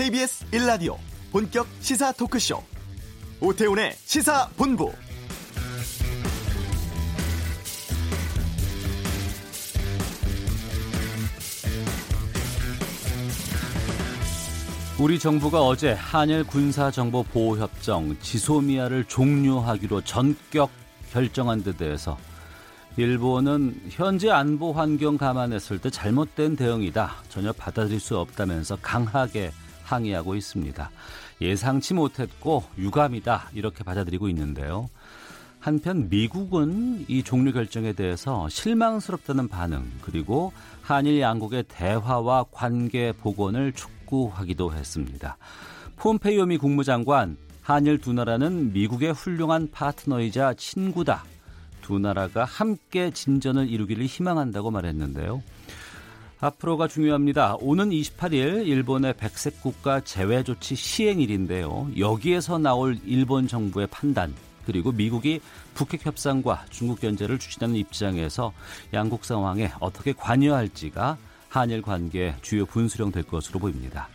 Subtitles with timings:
[0.00, 0.96] KBS 1라디오
[1.30, 2.62] 본격 시사 토크쇼
[3.38, 4.90] 오태훈의 시사본부
[14.98, 20.70] 우리 정부가 어제 한일 군사정보보호협정 지소미아를 종료하기로 전격
[21.12, 22.16] 결정한 데 대해서
[22.96, 27.16] 일본은 현재 안보 환경 감안했을 때 잘못된 대응이다.
[27.28, 29.52] 전혀 받아들일 수 없다면서 강하게
[29.90, 30.90] 항의하고 있습니다.
[31.40, 33.50] 예상치 못했고 유감이다.
[33.54, 34.88] 이렇게 받아들이고 있는데요.
[35.58, 44.72] 한편 미국은 이 종료 결정에 대해서 실망스럽다는 반응 그리고 한일 양국의 대화와 관계 복원을 촉구하기도
[44.72, 45.36] 했습니다.
[45.96, 51.24] 폼페이오 미 국무장관 한일 두 나라는 미국의 훌륭한 파트너이자 친구다.
[51.82, 55.42] 두 나라가 함께 진전을 이루기를 희망한다고 말했는데요.
[56.40, 57.56] 앞으로가 중요합니다.
[57.60, 61.90] 오는 28일 일본의 백색 국가 제외 조치 시행일인데요.
[61.98, 65.40] 여기에서 나올 일본 정부의 판단 그리고 미국이
[65.74, 68.52] 북핵 협상과 중국 견제를 추진하는 입장에서
[68.94, 74.08] 양국 상황에 어떻게 관여할지가 한일 관계 주요 분수령 될 것으로 보입니다.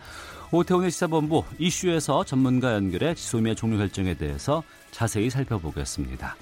[0.52, 6.36] 오태훈의 시사본부 이슈에서 전문가 연결해 지소미아 종료 결정에 대해서 자세히 살펴보겠습니다.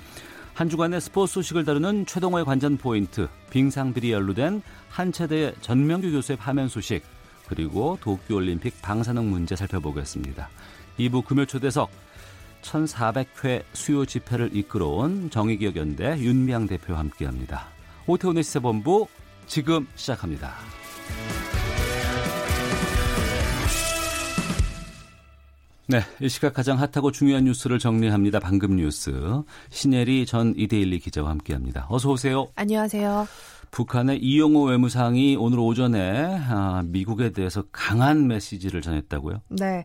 [0.54, 7.04] 한 주간의 스포츠 소식을 다루는 최동호의 관전 포인트, 빙상들이 연루된 한체대 전명규 교수의 파면 소식,
[7.48, 10.50] 그리고 도쿄올림픽 방사능 문제 살펴보겠습니다.
[11.00, 11.90] 2부 금요 초대석
[12.62, 17.68] 1400회 수요 집회를 이끌어온 정의기억연대 윤미향 대표와 함께합니다.
[18.06, 19.08] 오태훈의 시사본부
[19.48, 20.54] 지금 시작합니다.
[25.86, 28.40] 네, 이 시각 가장 핫하고 중요한 뉴스를 정리합니다.
[28.40, 29.12] 방금 뉴스
[29.70, 31.88] 신혜리 전 이데일리 기자와 함께합니다.
[31.90, 32.48] 어서 오세요.
[32.56, 33.28] 안녕하세요.
[33.72, 39.42] 북한의 이용호 외무상이 오늘 오전에 아, 미국에 대해서 강한 메시지를 전했다고요?
[39.50, 39.84] 네.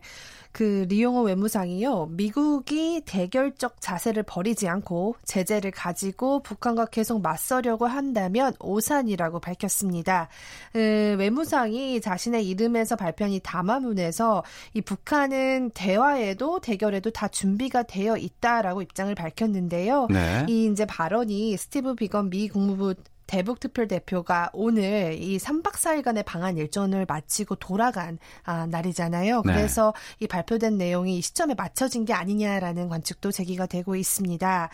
[0.51, 2.07] 그 리용호 외무상이요.
[2.11, 10.27] 미국이 대결적 자세를 버리지 않고 제재를 가지고 북한과 계속 맞서려고 한다면 오산이라고 밝혔습니다.
[10.75, 14.43] 음, 외무상이 자신의 이름에서 발표한 이 담화문에서
[14.73, 20.07] 이 북한은 대화에도 대결에도 다 준비가 되어 있다라고 입장을 밝혔는데요.
[20.09, 20.45] 네.
[20.49, 22.95] 이 이제 발언이 스티브 비건 미 국무부
[23.29, 29.43] 대북 특별 대표가 오늘 이 3박 4일간의 방한 일정을 마치고 돌아간 아, 날이잖아요.
[29.45, 29.53] 네.
[29.53, 30.25] 그래서 네.
[30.25, 34.69] 이 발표된 내용이 이 시점에 맞춰진 게 아니냐라는 관측도 제기가 되고 있습니다.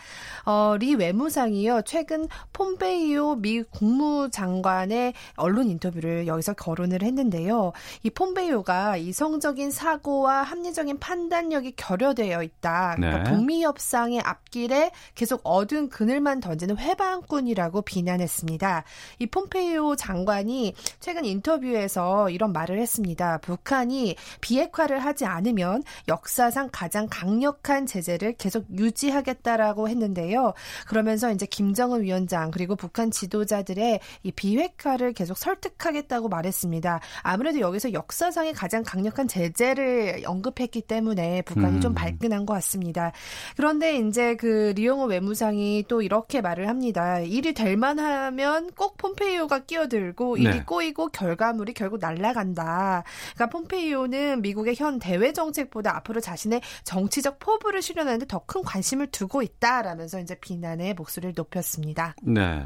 [0.46, 1.82] 어, 리 외무상이요.
[1.84, 7.72] 최근 폼페이오 미 국무장관의 언론 인터뷰를 여기서 거론을 했는데요.
[8.04, 12.94] 이 폼페이오가 이성적인 사고와 합리적인 판단력이 결여되어 있다.
[12.96, 13.30] 그러니까 네.
[13.30, 18.45] 북미 협상의 앞길에 계속 어두운 그늘만 던지는 회방꾼이라고 비난했습니다.
[18.46, 18.84] 있습니다.
[19.18, 23.38] 이 폼페이오 장관이 최근 인터뷰에서 이런 말을 했습니다.
[23.38, 30.54] 북한이 비핵화를 하지 않으면 역사상 가장 강력한 제재를 계속 유지하겠다라고 했는데요.
[30.86, 37.00] 그러면서 이제 김정은 위원장 그리고 북한 지도자들의 이 비핵화를 계속 설득하겠다고 말했습니다.
[37.22, 41.80] 아무래도 여기서 역사상의 가장 강력한 제재를 언급했기 때문에 북한이 음.
[41.80, 43.12] 좀 발끈한 것 같습니다.
[43.56, 47.18] 그런데 이제 그 리용호 외무상이 또 이렇게 말을 합니다.
[47.20, 50.62] 일이 될 만한 하면 꼭 폼페이오가 끼어들고 일이 네.
[50.64, 53.02] 꼬이고 결과물이 결국 날아간다.
[53.34, 59.42] 그러니까 폼페이오는 미국의 현 대외 정책보다 앞으로 자신의 정치적 포부를 실현하는데 더 큰 관심을 두고
[59.42, 62.14] 있다라면서 이제 비난의 목소리를 높였습니다.
[62.22, 62.64] 네.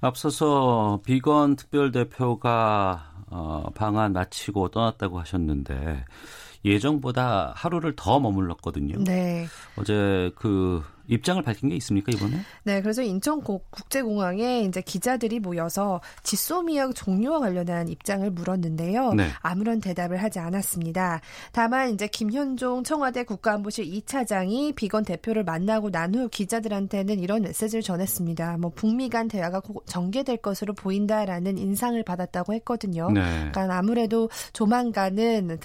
[0.00, 6.04] 앞서서 비건 특별대표가 어, 방안 마치고 떠났다고 하셨는데
[6.64, 9.04] 예정보다 하루를 더 머물렀거든요.
[9.04, 9.46] 네.
[9.76, 12.38] 어제 그 입장을 밝힌 게 있습니까 이번에?
[12.62, 19.14] 네, 그래서 인천 국제공항에 이제 기자들이 모여서 지소미아 종료와 관련한 입장을 물었는데요.
[19.14, 19.28] 네.
[19.40, 21.20] 아무런 대답을 하지 않았습니다.
[21.52, 28.58] 다만 이제 김현종 청와대 국가안보실 2차장이 비건 대표를 만나고 난 후 기자들한테는 이런 메시지를 전했습니다.
[28.58, 33.10] 뭐 북미 간 대화가 전개될 것으로 보인다라는 인상을 받았다고 했거든요.
[33.10, 33.20] 네.
[33.50, 35.58] 그러니까 아무래도 조만간은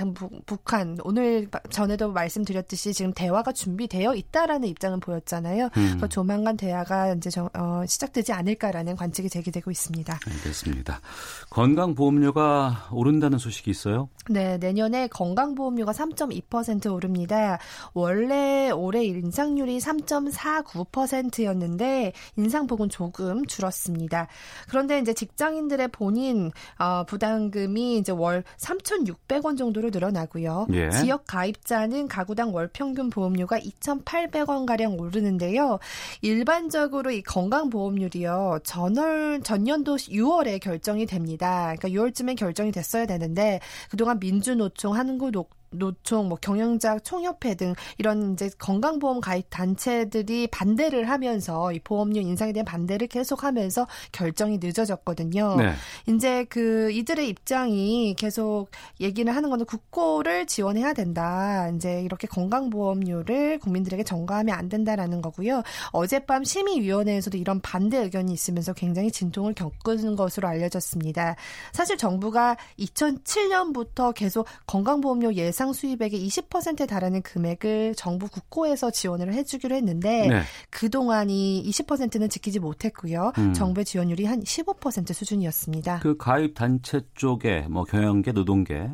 [0.45, 5.17] 북한 오늘 전에도 말씀드렸듯이 지금 대화가 준비되어 있다라는 입장은 보였.
[5.17, 5.69] 있 었잖아요.
[5.77, 6.01] 음.
[6.09, 10.19] 조만간 대화가 이제 정, 어, 시작되지 않을까라는 관측이 제기되고 있습니다.
[10.25, 11.01] 알겠습니다.
[11.49, 14.09] 건강보험료가 오른다는 소식이 있어요?
[14.29, 17.59] 네, 내년에 건강보험료가 3.2% 오릅니다.
[17.93, 24.27] 원래 올해 인상률이 3.49%였는데 인상폭은 조금 줄었습니다.
[24.69, 30.67] 그런데 이제 직장인들의 본인 어, 부담금이 이제 월 3,600원 정도로 늘어나고요.
[30.73, 30.89] 예.
[30.89, 35.79] 지역 가입자는 가구당 월 평균 보험료가 2,800원 가량 오르 오르는데요.
[36.21, 38.59] 일반적으로 이 건강보험률이요.
[38.63, 41.75] 전월 전년도 6월에 결정이 됩니다.
[41.77, 43.59] 그러니까 6월쯤에 결정이 됐어야 되는데
[43.89, 51.71] 그동안 민주노총, 한국노 노총, 뭐 경영자 총협회 등 이런 이제 건강보험 가입 단체들이 반대를 하면서
[51.71, 55.55] 이 보험료 인상에 대한 반대를 계속하면서 결정이 늦어졌거든요.
[55.57, 55.73] 네.
[56.07, 58.69] 이제 그 이들의 입장이 계속
[58.99, 61.69] 얘기를 하는 거는 국고를 지원해야 된다.
[61.75, 65.63] 이제 이렇게 건강보험료를 국민들에게 전가하면 안 된다라는 거고요.
[65.91, 71.35] 어젯밤 심의위원회에서도 이런 반대 의견이 있으면서 굉장히 진통을 겪은 것으로 알려졌습니다.
[71.73, 80.27] 사실 정부가 2007년부터 계속 건강보험료 예상 수입액의 20%에 달하는 금액을 정부 국고에서 지원을 해주기로 했는데
[80.27, 80.41] 네.
[80.69, 83.31] 그 동안이 20%는 지키지 못했고요.
[83.39, 83.53] 음.
[83.53, 86.01] 정부의 지원율이 한 15% 수준이었습니다.
[86.03, 88.87] 그 가입 단체 쪽에 뭐 경영계, 노동계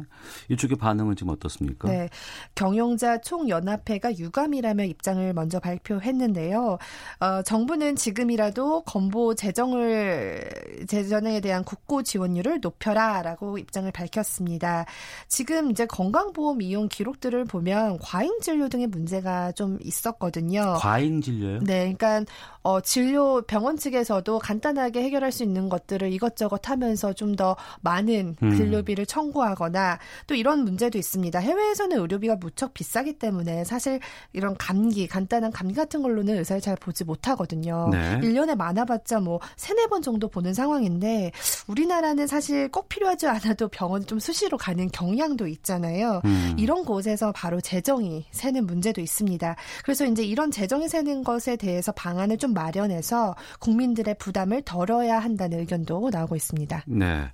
[0.48, 1.90] 이쪽의 반응은 지금 어떻습니까?
[1.90, 2.08] 네,
[2.56, 6.78] 경영자 총연합회가 유감이라며 입장을 먼저 발표했는데요.
[7.20, 10.50] 어, 정부는 지금이라도 건보 재정을
[10.88, 14.86] 재정에 대한 국고 지원율을 높여라라고 입장을 밝혔습니다.
[15.28, 20.76] 지금 이제 건강보험 이용 기록들을 보면 과잉 진료 등의 문제가 좀 있었거든요.
[20.78, 21.60] 과잉 진료요?
[21.60, 27.56] 네, 그러니까 어, 진료 병원 측에서도 간단하게 해결할 수 있는 것들을 이것저것 하면서 좀 더
[27.82, 28.56] 많은 음.
[28.56, 31.40] 진료비를 청구하거나 또 이런 문제도 있습니다.
[31.40, 34.00] 해외에서는 의료비가 무척 비싸기 때문에 사실
[34.34, 37.90] 이런 감기, 간단한 감기 같은 걸로는 의사를 잘 보지 못하거든요.
[37.92, 38.20] 네.
[38.22, 41.32] 1년에 많아봤자 뭐 세네 번 정도 보는 상황인데
[41.68, 46.22] 우리나라는 사실 꼭 필요하지 않아도 병원 좀 수시로 가는 경향도 있잖아요.
[46.26, 46.43] 음.
[46.58, 49.56] 이런 곳에서 바로 재정이 새는 문제도 있습니다.
[49.84, 56.10] 그래서 이제 이런 재정이 새는 것에 대해서 방안을 좀 마련해서 국민들의 부담을 덜어야 한다는 의견도
[56.12, 56.84] 나오고 있습니다.
[56.88, 57.26] 네.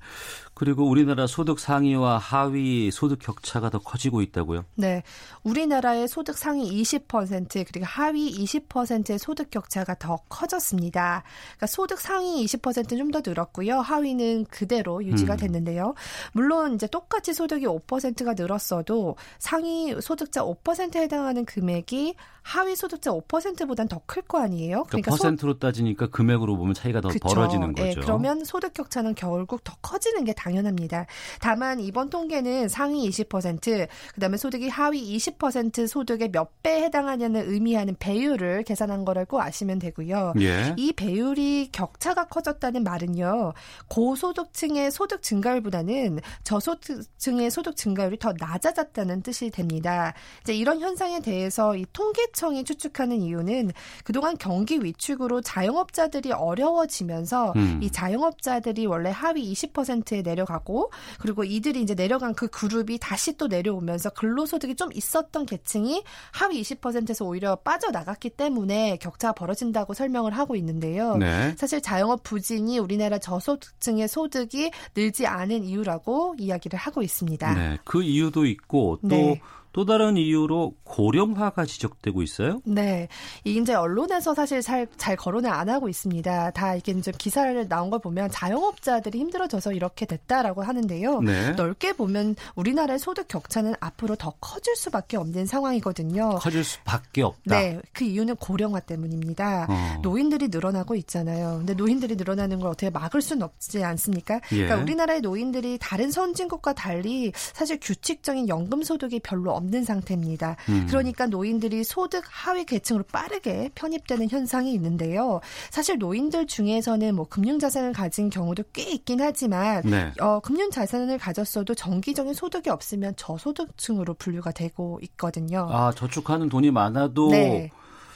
[0.53, 4.65] 그리고 우리나라 소득 상위와 하위 소득 격차가 더 커지고 있다고요?
[4.75, 5.03] 네.
[5.43, 11.23] 우리나라의 소득 상위 20% 그리고 하위 20%의 소득 격차가 더 커졌습니다.
[11.55, 13.79] 그러니까 소득 상위 20%는 좀 더 늘었고요.
[13.79, 15.37] 하위는 그대로 유지가 음.
[15.37, 15.95] 됐는데요.
[16.31, 23.99] 물론 이제 똑같이 소득이 5%가 늘었어도 상위 소득자 5%에 해당하는 금액이 하위 소득자 5%보단 더
[24.05, 24.83] 클 거 아니에요?
[24.85, 25.59] 그러니까, 그러니까 퍼센트로 소...
[25.59, 27.27] 따지니까 금액으로 보면 차이가 더 그쵸.
[27.27, 27.99] 벌어지는 예, 거죠.
[27.99, 31.05] 네, 그러면 소득 격차는 결국 더 커지는 게 당 연합니다.
[31.39, 38.63] 다만 이번 통계는 상위 20%, 그다음에 소득이 하위 20% 소득의 몇 배 해당하냐는 의미하는 배율을
[38.63, 40.33] 계산한 거를 꼭 아시면 되고요.
[40.41, 40.73] 예.
[40.77, 43.53] 이 배율이 격차가 커졌다는 말은요.
[43.87, 50.13] 고소득층의 소득 증가율보다는 저소득층의 소득 증가율이 더 낮아졌다는 뜻이 됩니다.
[50.41, 53.71] 이제 이런 현상에 대해서 이 통계청이 추측하는 이유는
[54.03, 57.79] 그동안 경기 위축으로 자영업자들이 어려워지면서 음.
[57.81, 64.11] 이 자영업자들이 원래 하위 20%에 내려가고 그리고 이들이 이제 내려간 그 그룹이 다시 또 내려오면서
[64.11, 71.17] 근로소득이 좀 있었던 계층이 하위 20%에서 오히려 빠져나갔기 때문에 격차가 벌어진다고 설명을 하고 있는데요.
[71.17, 71.55] 네.
[71.57, 77.53] 사실 자영업 부진이 우리나라 저소득층의 소득이 늘지 않은 이유라고 이야기를 하고 있습니다.
[77.53, 77.77] 네.
[77.83, 79.41] 그 이유도 있고 또 네.
[79.71, 82.61] 또 다른 이유로 고령화가 지적되고 있어요?
[82.65, 83.07] 네.
[83.43, 86.51] 이제 언론에서 사실 잘, 잘 거론을 안 하고 있습니다.
[86.51, 91.21] 다 이게 이제 기사를 나온 걸 보면 자영업자들이 힘들어져서 이렇게 됐다라고 하는데요.
[91.21, 91.51] 네.
[91.51, 96.39] 넓게 보면 우리나라의 소득 격차는 앞으로 더 커질 수밖에 없는 상황이거든요.
[96.39, 97.59] 커질 수밖에 없다.
[97.59, 97.79] 네.
[97.93, 99.67] 그 이유는 고령화 때문입니다.
[99.69, 99.99] 어.
[100.01, 101.57] 노인들이 늘어나고 있잖아요.
[101.59, 104.41] 근데 노인들이 늘어나는 걸 어떻게 막을 수는 없지 않습니까?
[104.51, 104.63] 예.
[104.63, 110.55] 그러니까 우리나라의 노인들이 다른 선진국과 달리 사실 규칙적인 연금 소득이 별로 없는 상태입니다.
[110.69, 110.85] 음.
[110.87, 115.41] 그러니까 노인들이 소득 하위 계층으로 빠르게 편입되는 현상이 있는데요.
[115.69, 120.11] 사실 노인들 중에서는 뭐 금융 자산을 가진 경우도 꽤 있긴 하지만 네.
[120.19, 125.67] 어, 금융 자산을 가졌어도 정기적인 소득이 없으면 저소득층으로 분류가 되고 있거든요.
[125.69, 127.71] 아 저축하는 돈이 많아도 네.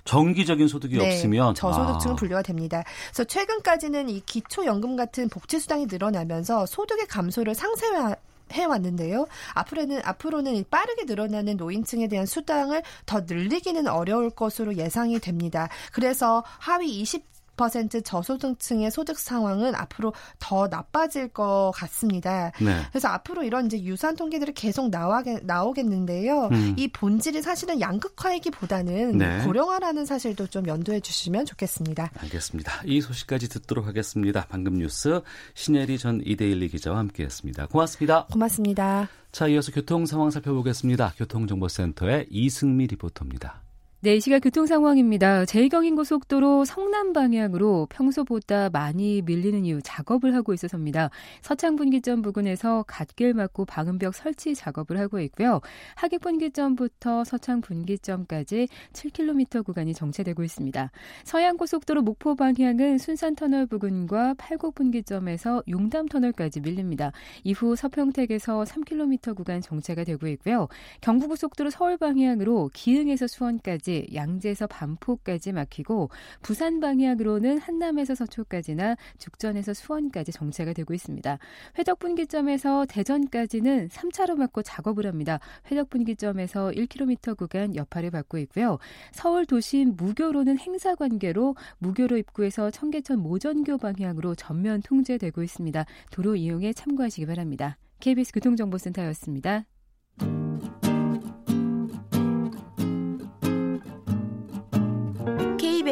[0.05, 2.15] 정기적인 소득이 네, 없으면 저소득층 아.
[2.15, 2.83] 분류가 됩니다.
[3.07, 8.15] 그래서 최근까지는 이 기초연금 같은 복지수당이 늘어나면서 소득의 감소를 상쇄화
[8.51, 9.25] 해왔는데요.
[9.53, 15.69] 앞으로는 앞으로는 빠르게 늘어나는 노인층에 대한 수당을 더 늘리기는 어려울 것으로 예상이 됩니다.
[15.91, 22.51] 그래서 하위 20 10% 저소득층의 소득 상황은 앞으로 더 나빠질 것 같습니다.
[22.62, 22.81] 네.
[22.91, 26.50] 그래서 앞으로 이런 이제 유산 통계들이 계속 나와게, 나오겠는데요.
[26.51, 26.75] 음.
[26.77, 29.43] 이 본질이 사실은 양극화이기보다는 네.
[29.43, 32.12] 고령화라는 사실도 좀 연두해 주시면 좋겠습니다.
[32.19, 32.81] 알겠습니다.
[32.86, 34.45] 이 소식까지 듣도록 하겠습니다.
[34.50, 35.22] 방금 뉴스
[35.53, 37.67] 신혜리 전 이데일리 기자와 함께했습니다.
[37.67, 38.25] 고맙습니다.
[38.31, 39.07] 고맙습니다.
[39.31, 41.13] 자, 이어서 교통 상황 살펴보겠습니다.
[41.17, 43.62] 교통정보센터의 이승미 리포터입니다.
[44.03, 45.45] 네, 이 시각 교통 상황입니다.
[45.45, 51.10] 제2경인 고속도로 성남 방향으로 평소보다 많이 밀리는 이유 작업을 하고 있어서입니다.
[51.41, 55.62] 서창 분기점 부근에서 갓길 막고 방음벽 설치 작업을 하고 있고요.
[55.95, 60.91] 하객 분기점부터 서창 분기점까지 7km 구간이 정체되고 있습니다.
[61.24, 67.13] 서양 고속도로 목포 방향은 순산 터널 부근과 팔곡 분기점에서 용담 터널까지 밀립니다.
[67.45, 70.67] 이후 서평택에서 3km 구간 정체가 되고 있고요.
[71.00, 76.09] 경부고속도로 서울 방향으로 기흥에서 수원까지 부산까지 양재에서 반포까지 막히고
[76.41, 81.38] 부산 방향으로는 한남에서 서초까지나 죽전에서 수원까지 정체가 되고 있습니다.
[81.77, 85.39] 회덕분기점에서 대전까지는 3차로 막고 작업을 합니다.
[85.69, 88.79] 회덕분기점에서 1km 구간 여파를 받고 있고요.
[89.12, 95.85] 서울 도심 무교로는 행사 관계로 무교로 입구에서 청계천 모전교 방향으로 전면 통제되고 있습니다.
[96.12, 97.77] 도로 이용에 참고하시기 바랍니다.
[98.00, 99.65] KBS 교통정보센터였습니다.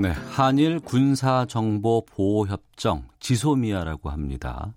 [0.00, 4.72] 네, 한일 군사 정보 보호 협정 지소미아라고 합니다.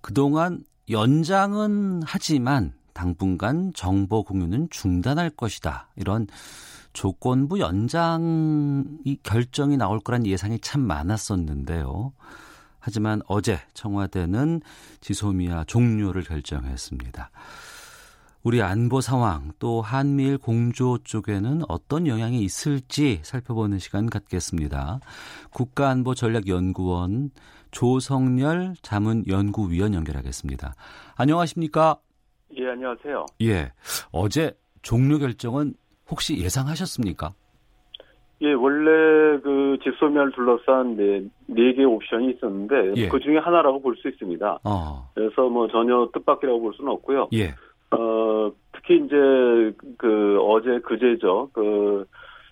[0.00, 5.86] 그동안 연장은 하지만 당분간 정보 공유는 중단할 것이다.
[5.94, 6.26] 이런
[6.92, 12.12] 조건부 연장이 결정이 나올 거란 예상이 참 많았었는데요.
[12.80, 14.62] 하지만 어제 청와대는
[15.00, 17.30] 지소미아 종료를 결정했습니다.
[18.44, 24.98] 우리 안보 상황 또 한미일 공조 쪽에는 어떤 영향이 있을지 살펴보는 시간 갖겠습니다.
[25.54, 27.30] 국가안보전략연구원
[27.70, 30.74] 조성열 자문연구위원 연결하겠습니다.
[31.16, 31.96] 안녕하십니까?
[32.58, 33.26] 예, 안녕하세요.
[33.42, 33.70] 예.
[34.12, 34.50] 어제
[34.82, 35.74] 종료 결정은
[36.10, 37.30] 혹시 예상하셨습니까?
[38.42, 43.08] 예, 원래 그 직소멸 둘러싼 네, 네개 옵션이 있었는데 예.
[43.08, 44.58] 그 중에 하나라고 볼 수 있습니다.
[44.64, 45.08] 어.
[45.14, 47.28] 그래서 뭐 전혀 뜻밖이라고 볼 수는 없고요.
[47.34, 47.54] 예.
[47.92, 49.16] 어, 특히 이제
[49.98, 51.50] 그 어제 그제죠.
[51.52, 52.04] 그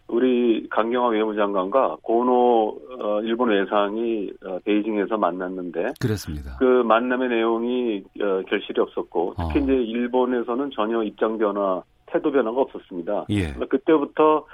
[0.09, 6.57] 우리 강경화 외무장관과 고노 어, 일본 외상이 어, 베이징에서 만났는데 그렇습니다.
[6.59, 9.63] 그 만남의 내용이 어, 결실이 없었고 특히 어.
[9.63, 13.27] 이제 일본에서는 전혀 입장 변화, 태도 변화가 없었습니다.
[13.31, 13.53] 예.
[13.69, 14.45] 그때부터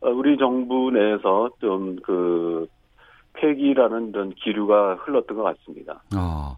[0.00, 2.66] 어, 우리 정부 내에서 좀 그
[3.36, 6.02] 폐기라는 그런 기류가 흘렀던 것 같습니다.
[6.16, 6.56] 어.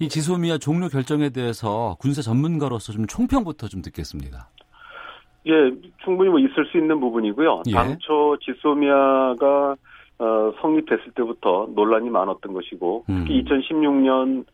[0.00, 4.48] 이 지소미아 종료 결정에 대해서 군사 전문가로서 좀 총평부터 좀 듣겠습니다.
[5.46, 5.52] 예,
[6.02, 7.62] 충분히 뭐 있을 수 있는 부분이고요.
[7.68, 7.72] 예.
[7.72, 9.76] 당초 지소미아가
[10.18, 13.44] 어, 성립됐을 때부터 논란이 많았던 것이고 특히 음.
[13.44, 14.44] 2016년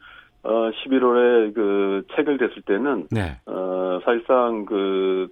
[0.42, 3.38] 어, 11월에 그 체결됐을 때는 네.
[3.46, 5.28] 어, 사실상 그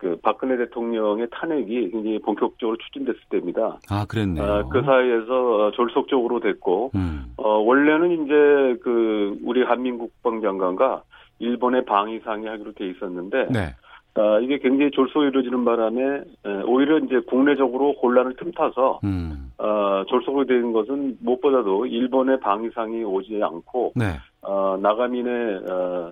[0.00, 3.78] 그 박근혜 대통령의 탄핵이 굉장히 본격적으로 추진됐을 때입니다.
[3.90, 4.42] 아, 그랬네요.
[4.42, 7.26] 어, 그 사이에서 졸속적으로 됐고, 음.
[7.36, 11.02] 어, 원래는 이제 그 우리 한민국방장관과
[11.38, 13.74] 일본의 방위상이 하기로 돼 있었는데, 네.
[14.14, 16.22] 어, 이게 굉장히 졸속이 이루어지는 바람에
[16.66, 19.52] 오히려 이제 국내적으로 혼란을 틈타서 음.
[19.58, 24.16] 어, 졸속으로 된 것은 무엇보다도 일본의 방위상이 오지 않고 네.
[24.42, 26.10] 어, 나가민의 어,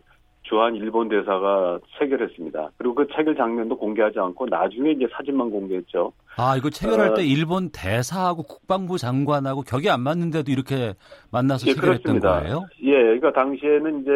[0.49, 2.71] 주한 일본 대사가 체결했습니다.
[2.79, 6.13] 그리고 그 체결 장면도 공개하지 않고 나중에 이제 사진만 공개했죠.
[6.37, 10.95] 아, 이거 체결할 어, 때 일본 대사하고 국방부 장관하고 격이 안 맞는데도 이렇게
[11.31, 12.41] 만나서 예, 체결했던 그렇습니다.
[12.41, 12.65] 거예요?
[12.83, 14.11] 예, 그러니까 당시에는 이제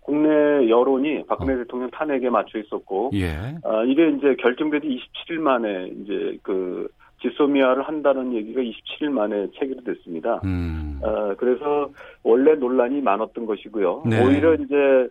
[0.00, 0.28] 국내
[0.68, 1.56] 여론이 박근혜 어.
[1.58, 3.28] 대통령 탄핵에 맞춰 있었고, 예.
[3.62, 6.88] 어, 이게 이제 결정된 지 27일 만에 이제 그
[7.22, 10.40] 지소미아를 한다는 얘기가 27일 만에 체결이 됐습니다.
[10.44, 10.98] 음.
[11.02, 11.90] 어, 그래서
[12.24, 14.04] 원래 논란이 많았던 것이고요.
[14.06, 14.24] 네.
[14.24, 15.08] 오히려 이제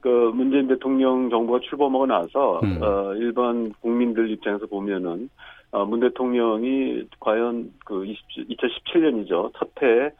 [0.00, 2.78] 그 문재인 대통령 정부가 출범하고 나서 음.
[2.82, 5.28] 어 일반 국민들 입장에서 보면은
[5.72, 10.10] 어, 문 대통령이 과연 그 20, 2017년이죠 첫해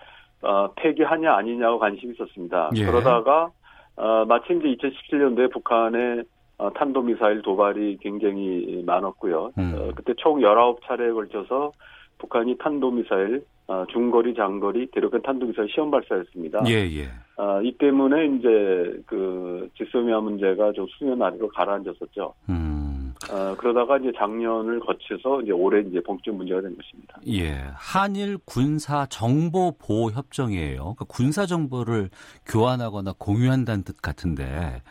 [0.43, 2.71] 어, 폐기하냐 아니냐고 관심이 있었습니다.
[2.77, 2.85] 예.
[2.85, 3.51] 그러다가
[3.97, 6.25] 어, 마침 이제 2017년도에 북한의
[6.59, 9.53] 어, 탄도미사일 도발이 굉장히 많았고요.
[9.59, 9.75] 음.
[9.77, 11.73] 어, 그때 총 19차례에 걸쳐서
[12.19, 13.60] 북한이 탄도미사일 어,
[13.93, 16.65] 중거리, 장거리, 대륙간 탄도미사일 시험 발사했습니다.
[16.69, 17.09] 예, 예.
[17.37, 22.35] 어, 이 때문에 이제 그 지소미아 문제가 좀 수면 아래로 가라앉았었죠.
[22.49, 23.15] 음.
[23.31, 27.21] 어, 그러다가 이제 작년을 거쳐서 이제 올해 이제 본격 문제가 된 것입니다.
[27.29, 27.71] 예.
[27.75, 30.79] 한일 군사 정보 보호 협정이에요.
[30.79, 32.11] 그러니까 군사 정보를
[32.47, 34.83] 교환하거나 공유한다는 뜻 같은데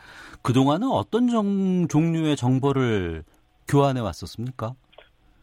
[0.41, 3.23] 그동안은 어떤 정, 종류의 정보를
[3.67, 4.73] 교환해 왔었습니까?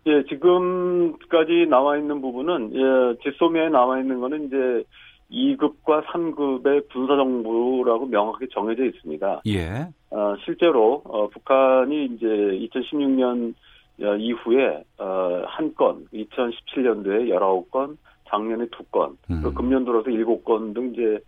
[0.07, 4.85] 예, 지금까지 나와 있는 부분은 예, 지소미아에 나와 있는 거는 이제
[5.31, 9.43] 2급과 3급의 군사정부라고 명확하게 정해져 있습니다.
[9.47, 9.89] 예.
[10.11, 13.55] 어, 실제로 어, 북한이 이제 2016년
[14.03, 17.97] 어, 이후에 어, 한 건, 2017년도에 19건,
[18.29, 19.41] 작년에 2건, 음.
[19.43, 21.19] 그 금년 들어서 7건 등 이제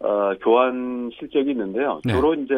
[0.00, 2.00] 어, 교환 실적이 있는데요.
[2.04, 2.12] 네.
[2.12, 2.54] 주로 이제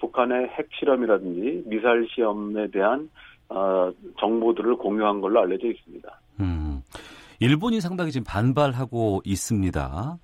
[0.00, 3.08] 북한의 핵 실험이라든지 미사일 시험에 대한
[3.48, 6.20] 어, 정보들을 공유한 걸로 알려져 있습니다.
[6.40, 6.82] 음.
[7.40, 10.18] 일본이 상당히 지금 반발하고 있습니다.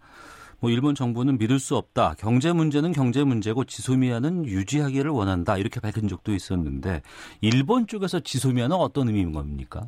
[0.61, 2.15] 뭐 일본 정부는 믿을 수 없다.
[2.19, 5.57] 경제 문제는 경제 문제고 지소미아는 유지하기를 원한다.
[5.57, 7.01] 이렇게 밝힌 적도 있었는데
[7.41, 9.83] 일본 쪽에서 지소미아는 어떤 의미인 겁니까?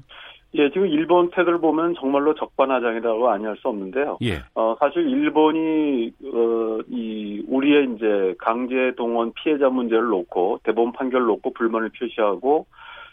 [0.55, 4.19] 예, 지금 일본 태도를 보면 정말로 적반하장이라고 아니할 수 없는데요.
[4.23, 4.41] 예.
[4.55, 11.55] 어, 사실 일본이 어, 이 우리의 이제 강제 동원 피해자 문제를 놓고 대법원 판결을 놓고
[11.55, 12.67] 불만을 표시하고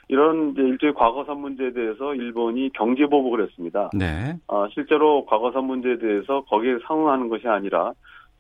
[0.10, 3.92] 이런 이제 일종의 과거사 문제에 대해서 일본이 경제 보복을 했습니다.
[3.94, 4.36] 네.
[4.48, 7.94] 어, 실제로 과거사 문제에 대해서 거기에 상응하는 것이 아니라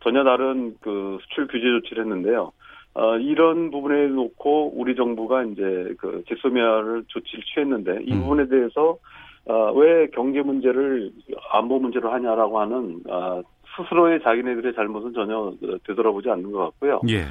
[0.04, 2.52] 전혀 다른 그 수출 규제 조치를 했는데요.
[2.96, 8.22] 어, 이런 부분에 놓고 우리 정부가 이제 그 직소미아를 조치를 취했는데 이 음.
[8.22, 8.98] 부분에 대해서
[9.46, 11.12] 어, 왜 경제 문제를
[11.52, 13.44] 안보 문제로 하냐라고 하는 어,
[13.78, 15.54] 스스로의 자기네들의 잘못은 전혀
[15.86, 17.02] 되돌아보지 않는 것 같고요.
[17.10, 17.26] 예.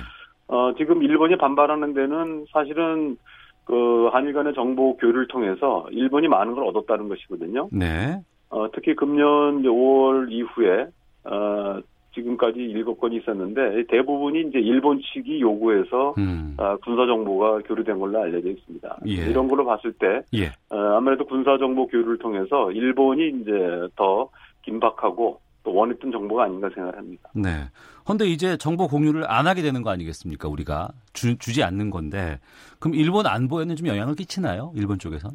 [0.46, 3.16] 어, 지금 일본이 반발하는 데는 사실은
[3.68, 7.68] 그 한일 간의 정보 교류를 통해서 일본이 많은 걸 얻었다는 것이거든요.
[7.70, 8.18] 네.
[8.48, 10.86] 어, 특히 금년 5월 이후에
[11.24, 11.78] 어,
[12.14, 16.56] 지금까지 일곱 건이 있었는데 대부분이 이제 일본 측이 요구해서 음.
[16.56, 19.00] 어, 군사 정보가 교류된 걸로 알려져 있습니다.
[19.06, 19.12] 예.
[19.12, 20.46] 이런 걸로 봤을 때 예.
[20.74, 24.30] 어, 아무래도 군사 정보 교류를 통해서 일본이 이제 더
[24.62, 27.28] 긴박하고 또 원했던 정보가 아닌가 생각합니다.
[27.34, 27.50] 네.
[28.04, 30.48] 그런데 이제 정보 공유를 안 하게 되는 거 아니겠습니까?
[30.48, 32.40] 우리가 주, 주지 않는 건데
[32.80, 34.72] 그럼 일본 안보에는 좀 영향을 끼치나요?
[34.74, 35.32] 일본 쪽에선?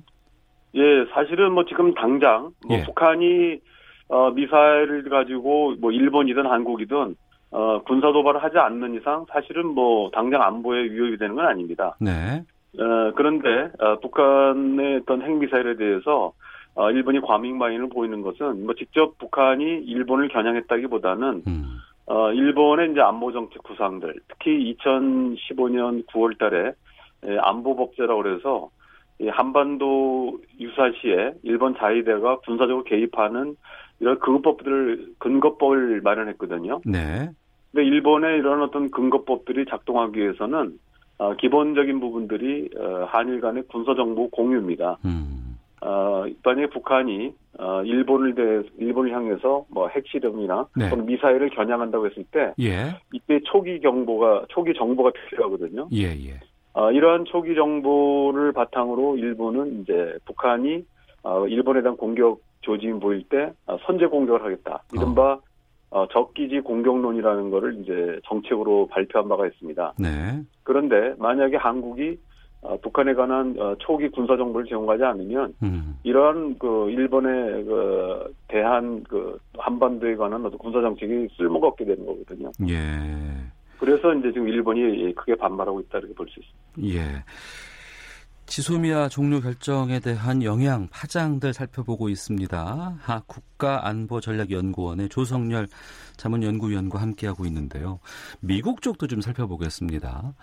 [0.76, 0.82] 예,
[1.14, 2.84] 사실은 뭐 지금 당장 뭐 예.
[2.84, 3.60] 북한이
[4.08, 7.16] 어, 미사일을 가지고 뭐 일본이든 한국이든
[7.52, 11.96] 어, 군사 도발을 하지 않는 이상 사실은 뭐 당장 안보에 위협이 되는 건 아닙니다.
[12.02, 12.42] 네.
[12.80, 16.34] 어, 그런데 어, 북한의 어떤 핵미사일에 대해서
[16.76, 21.80] 어, 일본이 과민반응을 보이는 것은 뭐 직접 북한이 일본을 겨냥했다기보다는 음.
[22.06, 26.74] 어, 일본의 이제 안보 정책 구상들, 특히 2015년 9월 달에
[27.42, 28.70] 안보 법제라고 그래서
[29.32, 33.56] 한반도 유사시에 일본 자위대가 군사적으로 개입하는
[34.00, 36.82] 이런 근거법들을 근거법을 마련했거든요.
[36.86, 37.30] 네.
[37.72, 40.78] 근데 일본의 이런 어떤 근거법들이 작동하기 위해서는
[41.20, 44.98] 어, 기본적인 부분들이 어, 한일 간의 군사 정보 공유입니다.
[45.06, 45.43] 음.
[45.86, 50.90] 어, 만약에 북한이 어, 일본을 대 일본을 향해서 뭐 핵실험이나 네.
[50.90, 52.98] 또는 미사일을 겨냥한다고 했을 때 예.
[53.12, 55.90] 이때 초기 정보가 초기 정보가 필요하거든요.
[55.92, 56.40] 예, 예.
[56.74, 60.86] 어, 이러한 초기 정보를 바탕으로 일본은 이제 북한이
[61.24, 64.84] 어, 일본에 대한 공격 조짐이 보일 때 어, 선제 공격을 하겠다.
[64.94, 65.38] 이른바
[65.90, 69.94] 어, 적기지 공격론이라는 거를 이제 정책으로 발표한 바가 있습니다.
[70.00, 70.42] 네.
[70.64, 72.18] 그런데 만약에 한국이
[72.64, 75.98] 어, 북한에 관한 어, 초기 군사 정보를 제공하지 않으면 음.
[76.04, 82.52] 이러한 그 일본의 그 대한 그 한반도에 관한 어떤 군사 정책이 쓸모가 없게 되는 거거든요.
[82.70, 82.76] 예.
[83.80, 86.98] 그래서 이제 지금 일본이 크게 반발하고 있다 이렇게 볼 수 있습니다.
[87.00, 87.24] 예.
[88.56, 92.98] 지소미아 종료 결정에 대한 영향 파장들 살펴보고 있습니다.
[93.02, 95.66] 하 국가안보전략연구원의 조성열
[96.18, 98.00] 자문연구위원과 함께하고 있는데요.
[98.42, 100.36] 미국 쪽도 좀 살펴보겠습니다.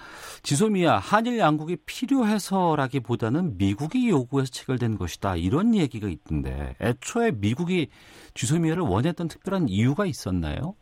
[0.43, 7.91] 지소미아 한일 양국이 필요해서라기보다는 미국이 요구해서 체결된 것이다 이런 얘기가 있던데 애초에 미국이
[8.35, 10.75] 지소미아를 원했던 특별한 이유가 있었나요?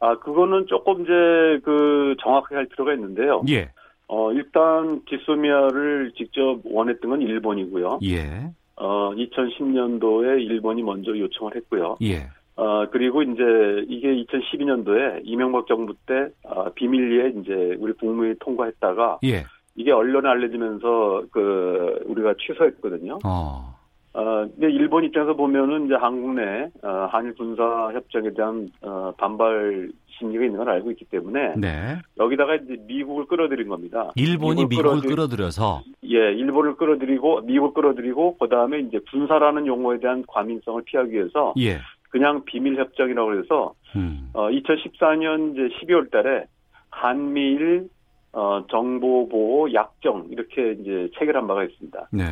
[0.00, 3.42] 아 그거는 조금 이제 그 정확하게 할 필요가 있는데요.
[3.48, 3.70] 예.
[4.12, 8.00] 어, 일단 지소미아를 직접 원했던 건 일본이고요.
[8.02, 8.50] 예.
[8.74, 11.96] 어, 2010년도에 일본이 먼저 요청을 했고요.
[12.02, 12.26] 예.
[12.56, 13.42] 어, 그리고 이제
[13.88, 19.44] 이게 2012년도에 이명박 정부 때 어, 비밀리에 이제 우리 국무회의 통과했다가 예.
[19.76, 23.20] 이게 언론에 알려지면서 그 우리가 취소했거든요.
[23.24, 23.76] 어.
[24.12, 24.22] 어,
[24.56, 29.88] 근데 일본 입장에서 보면은 이제 한국 내 어, 한일 군사 협정에 대한 어, 반발
[30.20, 31.98] 심리가 있는 걸 알고 있기 때문에 네.
[32.18, 34.12] 여기다가 이제 미국을 끌어들인 겁니다.
[34.14, 40.24] 일본이 미국을, 미국을 끌어들여 서 예, 일본을 끌어들이고 미국을 끌어들이고 그다음에 이제 군사라는 용어에 대한
[40.28, 41.78] 과민성을 피하기 위해서 예.
[42.10, 44.30] 그냥 비밀 협정이라고 해서 음.
[44.34, 46.44] 어, 2014년 이제 12월 달에
[46.90, 47.88] 한미일
[48.32, 52.08] 어, 정보보호 약정 이렇게 이제 체결한 바가 있습니다.
[52.12, 52.24] 네.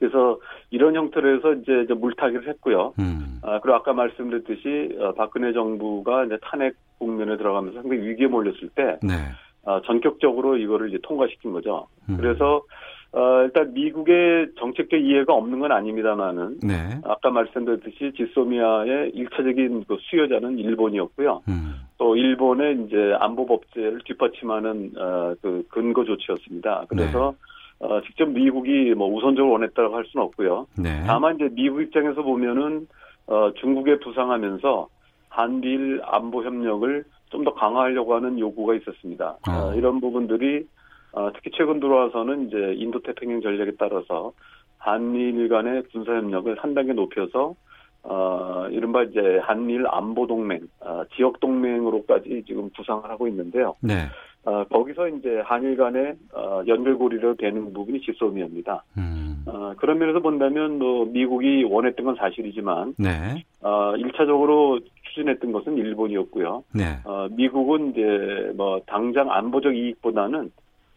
[0.00, 2.94] 그래서 이런 형태로 해서 이제 물타기를 했고요.
[2.98, 3.38] 음.
[3.42, 8.98] 아, 그리고 아까 말씀드렸듯이 어, 박근혜 정부가 이제 탄핵 국면에 들어가면서 상당히 위기에 몰렸을 때
[9.02, 9.14] 네.
[9.62, 11.86] 어, 전격적으로 이거를 이제 통과시킨 거죠.
[12.08, 12.16] 음.
[12.16, 12.62] 그래서
[13.12, 17.00] 어, 일단 미국의 정책적 이해가 없는 건 아닙니다만은 네.
[17.04, 21.42] 아까 말씀드렸듯이 지소미아의 일차적인 그 수요자는 일본이었고요.
[21.48, 21.74] 음.
[21.98, 26.86] 또 일본의 이제 안보 법제를 뒷받침하는 어, 그 근거 조치였습니다.
[26.88, 27.50] 그래서 네.
[27.80, 30.66] 어, 직접 미국이 뭐 우선적으로 원했다고 할 수는 없고요.
[30.78, 31.02] 네.
[31.06, 32.86] 다만 이제 미국 입장에서 보면은
[33.26, 34.88] 어, 중국에 부상하면서
[35.28, 39.36] 한일 안보 협력을 좀 더 강화하려고 하는 요구가 있었습니다.
[39.48, 39.52] 어.
[39.52, 40.66] 어, 이런 부분들이
[41.12, 44.32] 어, 특히 최근 들어와서는 이제 인도 태평양 전략에 따라서
[44.78, 47.54] 한일 간의 군사 협력을 한 단계 높여서
[48.02, 53.74] 어, 이른바 이제 한일 안보 동맹, 어, 지역 동맹으로까지 지금 구상을 하고 있는데요.
[53.80, 54.08] 네.
[54.44, 58.84] 어, 거기서 이제 한일 간의 어, 연결고리로 되는 부분이 지소미아입니다.
[58.96, 59.42] 음.
[59.46, 63.44] 어, 그런 면에서 본다면 뭐 미국이 원했던 건 사실이지만 네.
[63.60, 66.64] 어, 1차적으로 추진했던 것은 일본이었고요.
[66.74, 66.84] 네.
[67.04, 70.50] 어, 미국은 이제 뭐 당장 안보적 이익보다는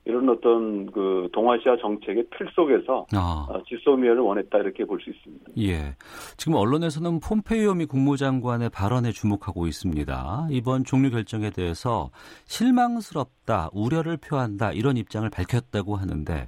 [0.06, 3.48] 이런 어떤 그 동아시아 정책의 틀 속에서 아.
[3.50, 5.52] 어, 지소미아를 원했다 이렇게 볼 수 있습니다.
[5.60, 5.96] 예.
[6.38, 10.48] 지금 언론에서는 폼페이오 미 국무장관의 발언에 주목하고 있습니다.
[10.52, 12.10] 이번 종료 결정에 대해서
[12.46, 16.48] 실망스럽다, 우려를 표한다 이런 입장을 밝혔다고 하는데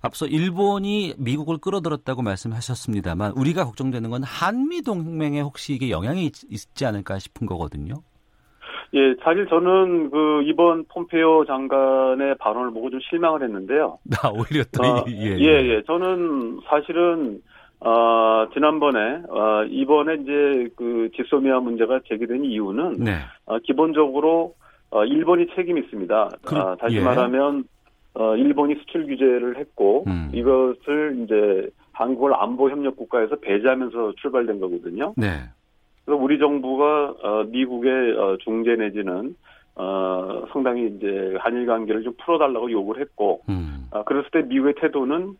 [0.00, 7.18] 앞서 일본이 미국을 끌어들였다고 말씀하셨습니다만 우리가 걱정되는 건 한미 동맹에 혹시 이게 영향이 있지 않을까
[7.18, 7.94] 싶은 거거든요.
[8.94, 13.98] 예, 사실 저는 그 이번 폼페이오 장관의 발언을 보고 좀 실망을 했는데요.
[14.04, 15.82] 나 오히려 또 어, 예, 예, 예, 예.
[15.86, 17.40] 저는 사실은
[17.80, 23.16] 어, 지난번에 어, 이번에 이제 그 지소미아 문제가 제기된 이유는 네.
[23.46, 24.54] 어, 기본적으로
[24.90, 26.30] 어, 일본이 책임이 있습니다.
[26.44, 27.00] 그, 아, 다시 예.
[27.02, 27.64] 말하면
[28.14, 30.30] 어, 일본이 수출 규제를 했고 음.
[30.32, 35.14] 이것을 이제 한국을 안보 협력 국가에서 배제하면서 출발된 거거든요.
[35.16, 35.42] 네.
[36.04, 39.34] 그래서 우리 정부가 어, 미국의 어, 중재 내지는
[39.76, 43.88] 어, 상당히 이제 한일 관계를 좀 풀어달라고 요구를 했고, 음.
[43.90, 45.34] 어, 그랬을 때 미국의 태도는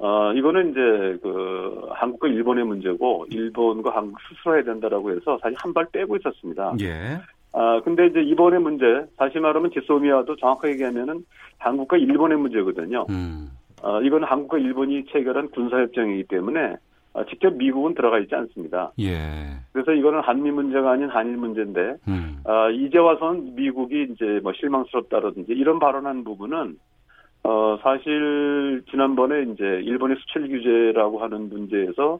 [0.00, 5.72] 어, 이거는 이제 그 한국과 일본의 문제고 일본과 한국 스스로 해야 된다라고 해서 사실 한
[5.72, 6.74] 발 빼고 있었습니다.
[6.82, 7.18] 예.
[7.52, 8.84] 아 근데 이제 이번의 문제
[9.16, 11.24] 다시 말하면 지소미아도 정확하게 얘기하면은
[11.58, 13.06] 한국과 일본의 문제거든요.
[13.08, 13.48] 음.
[13.82, 16.76] 어, 이건 한국과 일본이 체결한 군사협정이기 때문에 어,
[17.28, 18.92] 직접 미국은 들어가 있지 않습니다.
[19.00, 19.16] 예.
[19.72, 22.40] 그래서 이거는 한미 문제가 아닌 한일 문제인데 음.
[22.44, 26.76] 어, 이제 와선 미국이 이제 뭐 실망스럽다든지 이런 발언한 부분은
[27.44, 32.18] 어 사실 지난번에 이제 일본의 수출 규제라고 하는 문제에서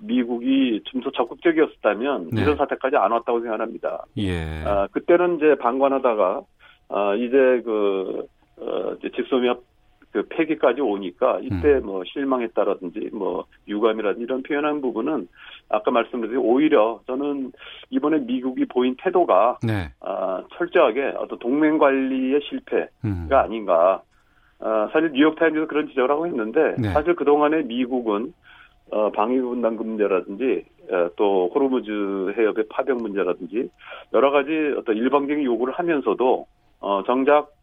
[0.00, 2.42] 미국이 좀 더 적극적이었다면 네.
[2.42, 4.04] 이런 사태까지 안 왔다고 생각합니다.
[4.18, 4.64] 예.
[4.64, 6.40] 아 그때는 이제 방관하다가
[6.88, 8.26] 아 이제 그
[8.58, 9.54] 어, 이제 직소미아
[10.12, 11.86] 그 폐기까지 오니까 이때 음.
[11.86, 15.28] 뭐 실망했다라든지 뭐 유감이라든지 이런 표현한 부분은
[15.68, 17.52] 아까 말씀드린 오히려 저는
[17.90, 19.90] 이번에 미국이 보인 태도가 네.
[20.00, 23.28] 아, 철저하게 어떤 동맹 관리의 실패가 음.
[23.30, 24.02] 아닌가.
[24.58, 26.92] 아, 사실 뉴욕타임즈도 그런 지적을 하고 있는데 네.
[26.92, 28.34] 사실 그 동안에 미국은
[28.90, 33.70] 어, 방위 분담금 문제라든지 어, 또 호르무즈 해협의 파병 문제라든지
[34.12, 36.46] 여러 가지 어떤 일방적인 요구를 하면서도
[36.80, 37.59] 어, 정작 아,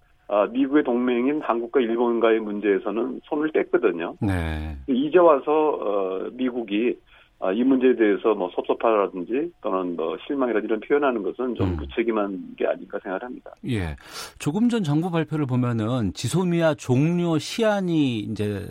[0.52, 4.16] 미국의 동맹인 한국과 일본과의 문제에서는 손을 뗐거든요.
[4.22, 4.78] 네.
[4.88, 6.98] 이제 와서 어, 미국이
[7.40, 11.76] 아, 이 문제에 대해서 뭐 섭섭하다든지 또는 뭐 실망이라 이런 표현하는 것은 좀 음.
[11.78, 13.52] 무책임한 게 아닌가 생각합니다.
[13.70, 13.96] 예.
[14.40, 18.68] 조금 전 정부 발표를 보면은 지소미아 종료 시한이 이제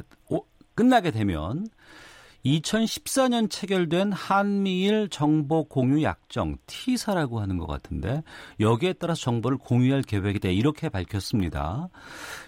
[0.75, 1.64] 끝나게 되면
[2.46, 8.22] 2014년 체결된 한미일 정보 공유 약정 T사라고 하는 것 같은데
[8.61, 11.88] 여기에 따라서 정보를 공유할 계획이다 이렇게 밝혔습니다.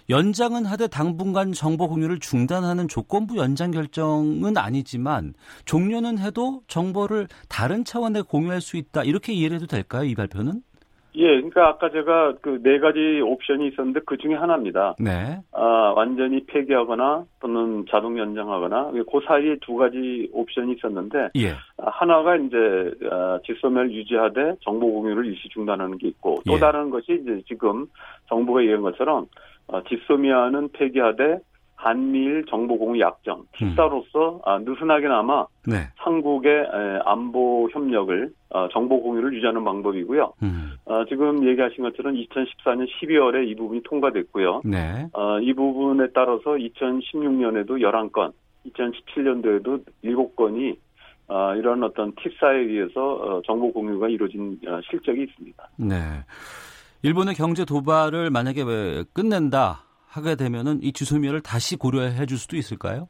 [0.09, 5.35] 연장은 하되 당분간 정보 공유를 중단하는 조건부 연장 결정은 아니지만
[5.65, 10.63] 종료는 해도 정보를 다른 차원에 공유할 수 있다 이렇게 이해해도 될까요 이 발표는?
[11.19, 14.97] 예, 그러니까 아까 제가 그 네 가지 옵션이 있었는데 그 중에 하나입니다.
[14.99, 15.39] 네.
[15.53, 21.55] 아, 완전히 폐기하거나 또는 자동 연장하거나 그 사이에 두 가지 옵션이 있었는데 예.
[21.79, 22.57] 하나가 이제
[23.11, 26.59] 아, 직소멸 유지하되 정보 공유를 일시 중단하는 게 있고 또 예.
[26.59, 27.87] 다른 것이 이제 지금
[28.29, 29.27] 정부가 얘기한 것처럼
[29.69, 31.39] 아, 지소미아는 폐기하되
[31.79, 34.41] 한미일 정보공유 약정 티사로서 음.
[34.45, 35.89] 아, 느슨하게나마 네.
[36.03, 36.67] 삼국의
[37.05, 40.33] 안보 협력을 어, 정보 공유를 유지하는 방법이고요.
[40.43, 40.73] 음.
[40.87, 44.63] 어, 지금 얘기하신 것처럼 2014년 12월에 이 부분이 통과됐고요.
[44.65, 45.07] 네.
[45.13, 48.33] 어, 이 부분에 따라서 2016년에도 11건,
[48.67, 50.77] 2017년도에도 7건이
[51.29, 55.71] 어, 이런 어떤 팁사에 의해서 어, 정보 공유가 이루어진 어, 실적이 있습니다.
[55.77, 55.95] 네.
[57.03, 59.85] 일본의 경제 도발을 만약에 왜 끝낸다
[60.19, 63.09] 하게 되면은 이 주소미를 다시 고려해 줄 수도 있을까요?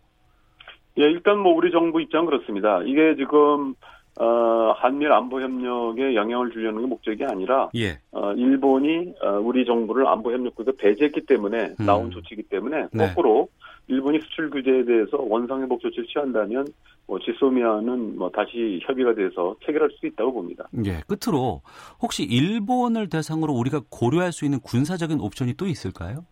[0.99, 2.83] 예, 일단 뭐 우리 정부 입장 그렇습니다.
[2.83, 3.75] 이게 지금
[4.21, 7.99] 어, 한미일 안보 협력에 영향을 주려는 게 목적이 아니라 예.
[8.11, 11.87] 어, 일본이 어, 우리 정부를 안보 협력국에 배제했기 때문에 음.
[11.87, 13.07] 나온 조치이기 때문에 네.
[13.07, 13.49] 거꾸로
[13.87, 16.66] 일본이 수출 규제에 대해서 원상 회복 조치를 취한다면
[17.07, 20.68] 뭐 지소미아는 뭐 다시 협의가 돼서 체결할 수 있다고 봅니다.
[20.85, 21.62] 예, 끝으로
[22.03, 26.25] 혹시 일본을 대상으로 우리가 고려할 수 있는 군사적인 옵션이 또 있을까요?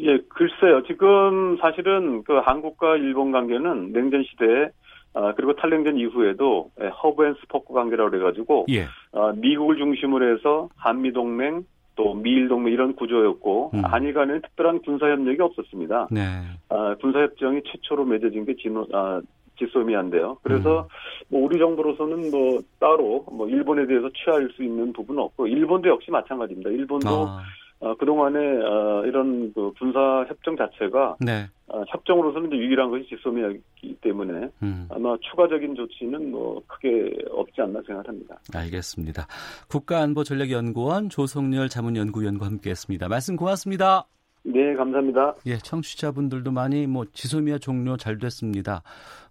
[0.00, 0.82] 예, 글쎄요.
[0.84, 4.70] 지금 사실은 그 한국과 일본 관계는 냉전 시대에
[5.14, 6.70] 아, 그리고 탈냉전 이후에도
[7.02, 8.84] hub and spoke 관계라고 그래가지고 예.
[9.12, 11.64] 아, 미국을 중심으로 해서 한미 동맹
[11.96, 13.84] 또 미일 동맹 이런 구조였고 음.
[13.84, 16.08] 한일 간에는 특별한 군사 협력이 없었습니다.
[16.12, 16.20] 네.
[16.68, 19.20] 아, 군사 협정이 최초로 맺어진 게 진호, 아,
[19.58, 20.38] 지소미아인데요.
[20.44, 20.86] 그래서 음.
[21.28, 26.12] 뭐 우리 정부로서는 뭐 따로 뭐 일본에 대해서 취할 수 있는 부분은 없고 일본도 역시
[26.12, 26.70] 마찬가지입니다.
[26.70, 27.42] 일본도 아.
[27.80, 31.46] 어, 그동안에 어, 이런 그 군사 협정 자체가 네.
[31.68, 34.88] 어, 협정으로서는 이제 유일한 것이 직소미이기 때문에 음.
[34.90, 38.40] 아마 추가적인 조치는 뭐 크게 없지 않나 생각합니다.
[38.54, 39.26] 알겠습니다.
[39.70, 43.08] 국가안보전략연구원 조성열 자문연구위원과 함께했습니다.
[43.08, 44.06] 말씀 고맙습니다.
[44.42, 45.34] 네, 감사합니다.
[45.46, 48.82] 예, 청취자분들도 많이 뭐 지소미아 종료 잘 됐습니다.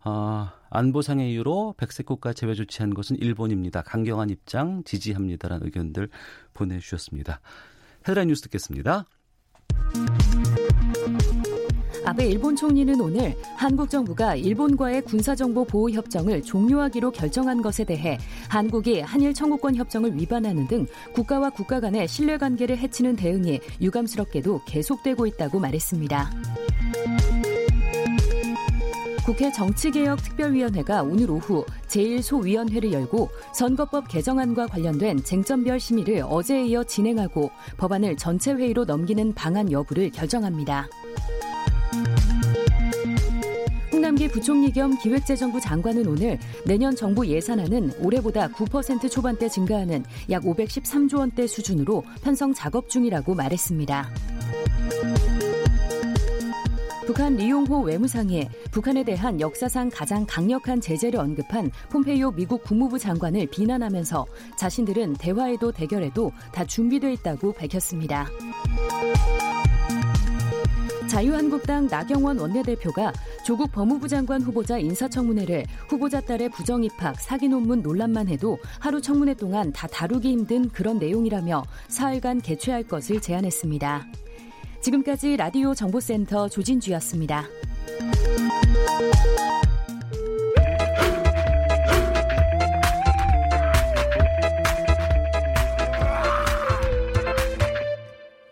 [0.05, 3.81] 어, 안보상의 이유로 백색 국가 제외 조치한 것은 일본입니다.
[3.81, 6.09] 강경한 입장 지지합니다라는 의견들
[6.53, 7.39] 보내주셨습니다.
[8.07, 9.05] 헤드라인 뉴스 듣겠습니다.
[12.05, 18.17] 아베 일본 총리는 오늘 한국 정부가 일본과의 군사정보 보호 협정을 종료하기로 결정한 것에 대해
[18.47, 25.59] 한국이 한일 청구권 협정을 위반하는 등 국가와 국가 간의 신뢰관계를 해치는 대응이 유감스럽게도 계속되고 있다고
[25.59, 26.31] 말했습니다.
[29.27, 38.15] 국회 정치개혁특별위원회가 오늘 오후 제1소위원회를 열고 선거법 개정안과 관련된 쟁점별 심의를 어제에 이어 진행하고 법안을
[38.15, 40.87] 전체 회의로 넘기는 방안 여부를 결정합니다.
[43.91, 51.19] 홍남기 부총리 겸 기획재정부 장관은 오늘 내년 정부 예산안은 올해보다 9% 초반대 증가하는 약 513조
[51.19, 54.09] 원대 수준으로 편성 작업 중이라고 말했습니다.
[57.07, 64.25] 북한 리용호 외무상이 북한에 대한 역사상 가장 강력한 제재를 언급한 폼페이오 미국 국무부 장관을 비난하면서
[64.57, 68.27] 자신들은 대화에도 대결에도 다 준비돼 있다고 밝혔습니다.
[71.07, 73.13] 자유한국당 나경원 원내대표가
[73.45, 79.71] 조국 법무부 장관 후보자 인사청문회를 후보자 딸의 부정입학 사기 논문 논란만 해도 하루 청문회 동안
[79.71, 84.26] 다 다루기 힘든 그런 내용이라며 사흘간 개최할 것을 제안했습니다.
[84.87, 87.45] 지금까지 라디오 정보센터 조진주였습니다.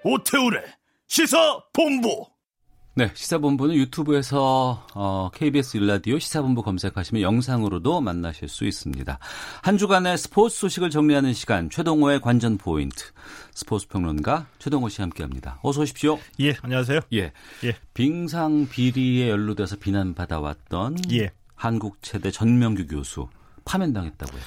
[0.04, 0.62] 오태우래
[1.08, 1.38] 시사
[1.72, 2.35] 본부.
[2.98, 9.20] 네, 시사본부는 유튜브에서 어, KBS 일라디오 시사본부 검색하시면 영상으로도 만나실 수 있습니다.
[9.62, 13.04] 한 주간의 스포츠 소식을 정리하는 시간 최동호의 관전 포인트
[13.54, 15.60] 스포츠 평론가 최동호 씨 함께합니다.
[15.62, 16.18] 어서 오십시오.
[16.40, 17.02] 예, 안녕하세요.
[17.12, 17.34] 예,
[17.66, 17.76] 예.
[17.94, 21.32] 빙상 비리에 연루돼서 비난받아왔던 예.
[21.54, 23.28] 한국 최대 전명규 교수
[23.66, 24.42] 파면당했다고요.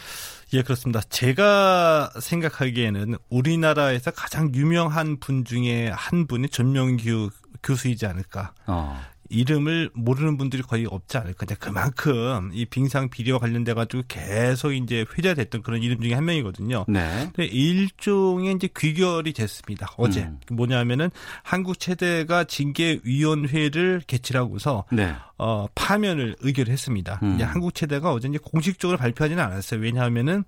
[0.55, 1.03] 예, 그렇습니다.
[1.03, 7.29] 제가 생각하기에는 우리나라에서 가장 유명한 분 중에 한 분이 전명규
[7.63, 8.53] 교수이지 않을까.
[8.67, 9.01] 어.
[9.31, 11.45] 이름을 모르는 분들이 거의 없지 않을까.
[11.45, 16.87] 이제 그만큼 이 빙상 비리와 관련돼 가지고 계속 이제 회자됐던 그런 이름 중에 한 명이거든요.
[16.89, 17.31] 네.
[17.35, 19.89] 근데 일종의 이제 귀결이 됐습니다.
[19.97, 20.41] 어제 음.
[20.51, 21.11] 뭐냐면은
[21.43, 25.15] 한국 최대가 징계위원회를 개최하고서 네.
[25.37, 27.21] 어 파면을 의결했습니다.
[27.23, 27.35] 음.
[27.35, 29.81] 이제 한국 최대가 어제 이제 공식적으로 발표하지는 않았어요.
[29.81, 30.45] 왜냐하면은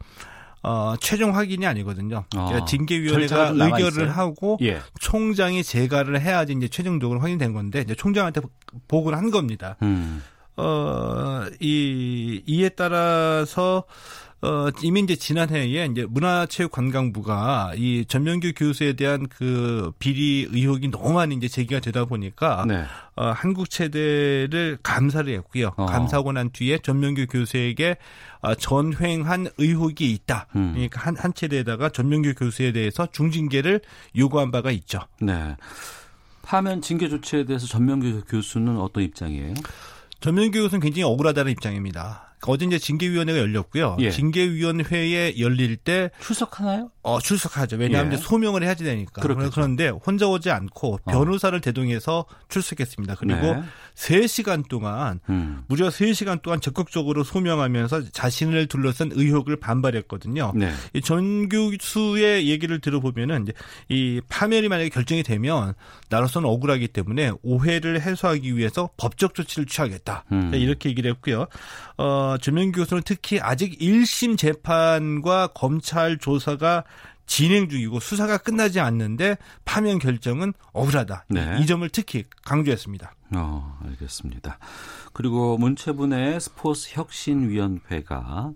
[0.63, 2.25] 어, 최종 확인이 아니거든요.
[2.31, 4.81] 그러니까 어, 징계위원회가 의결을 하고 예.
[5.01, 8.43] 총장이 재가를 해야지 이제 최종적으로 확인된 건데 이제 총장한테
[8.89, 9.77] 보고를 한 겁니다.
[9.83, 10.23] 음.
[10.57, 13.85] 어, 이 이에 따라서
[14.43, 21.35] 어, 이미 이제 지난해에 이제 문화체육관광부가 이 전명규 교수에 대한 그 비리 의혹이 너무 많이
[21.35, 22.85] 이제 제기가 되다 보니까 네.
[23.17, 25.73] 어, 한국 체대를 감사를 했고요.
[25.77, 25.85] 어.
[25.85, 27.99] 감사하고 난 뒤에 전명규 교수에게
[28.41, 30.47] 어, 전횡한 의혹이 있다.
[30.57, 30.73] 음.
[30.73, 33.83] 그러니까 한, 한 체대에다가 전명규 교수에 대해서 중징계를
[34.17, 35.01] 요구한 바가 있죠.
[35.21, 35.55] 네.
[36.43, 39.53] 파면 징계 조치에 대해서 전명규 교수는 어떤 입장이에요?
[40.21, 42.30] 전명규 교수는 굉장히 억울하다는 입장입니다.
[42.47, 43.97] 어제 이제 징계위원회가 열렸고요.
[44.01, 44.11] 예.
[44.11, 46.91] 징계위원회에 열릴 때 출석하나요?
[47.03, 47.77] 어 출석하죠.
[47.77, 48.17] 왜냐하면 예.
[48.17, 49.21] 소명을 해야지 되니까.
[49.21, 49.51] 그렇겠죠.
[49.53, 51.11] 그런데 혼자 오지 않고 어.
[51.11, 51.61] 변호사를 어.
[51.61, 53.17] 대동해서 출석했습니다.
[53.17, 53.63] 그리고 네.
[53.95, 55.65] 3시간 동안 음.
[55.69, 60.53] 무려 3시간 동안 적극적으로 소명하면서 자신을 둘러싼 의혹을 반발했거든요.
[60.55, 60.73] 네.
[60.95, 63.53] 이 전 교수의 얘기를 들어보면은 이제
[63.89, 65.75] 이 파면이 만약에 결정이 되면
[66.09, 70.25] 나로서는 억울하기 때문에 오해를 해소하기 위해서 법적 조치를 취하겠다.
[70.31, 70.53] 음.
[70.55, 71.47] 이렇게 얘기를 했고요.
[71.99, 76.85] 어, 전명규 교수는 특히 아직 1심 재판과 검찰 조사가
[77.27, 81.27] 진행 중이고 수사가 끝나지 않는데 파면 결정은 억울하다.
[81.29, 81.59] 네.
[81.61, 83.15] 이 점을 특히 강조했습니다.
[83.37, 84.59] 어, 알겠습니다.
[85.13, 88.53] 그리고 문체부의 스포츠 혁신위원회가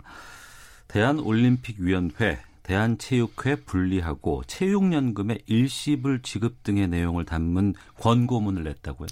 [0.88, 9.06] 대한올림픽위원회 대한체육회 분리하고 체육연금의 일시불 지급 등의 내용을 담은 권고문을 냈다고요?